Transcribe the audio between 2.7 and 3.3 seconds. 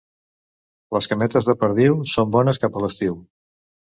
a l'estiu.